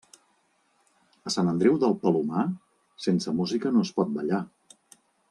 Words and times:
A 1.29 1.33
Sant 1.35 1.51
Andreu 1.51 1.77
del 1.85 1.93
Palomar, 2.05 2.45
sense 3.07 3.35
música 3.43 3.73
no 3.77 3.85
es 3.89 3.93
pot 3.99 4.15
ballar. 4.17 4.41